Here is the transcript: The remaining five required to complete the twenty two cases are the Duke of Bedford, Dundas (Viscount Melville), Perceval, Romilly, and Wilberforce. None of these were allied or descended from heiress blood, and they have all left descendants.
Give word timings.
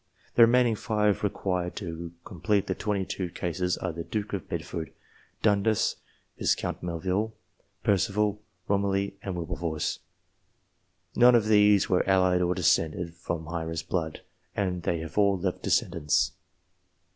The 0.33 0.41
remaining 0.41 0.73
five 0.75 1.23
required 1.23 1.75
to 1.75 2.13
complete 2.25 2.65
the 2.65 2.73
twenty 2.73 3.05
two 3.05 3.29
cases 3.29 3.77
are 3.77 3.93
the 3.93 4.03
Duke 4.03 4.33
of 4.33 4.49
Bedford, 4.49 4.91
Dundas 5.43 5.97
(Viscount 6.39 6.81
Melville), 6.81 7.35
Perceval, 7.83 8.41
Romilly, 8.67 9.19
and 9.21 9.35
Wilberforce. 9.35 9.99
None 11.15 11.35
of 11.35 11.45
these 11.45 11.87
were 11.87 12.03
allied 12.09 12.41
or 12.41 12.55
descended 12.55 13.13
from 13.13 13.47
heiress 13.47 13.83
blood, 13.83 14.21
and 14.55 14.81
they 14.81 15.01
have 15.01 15.19
all 15.19 15.37
left 15.37 15.61
descendants. 15.61 16.31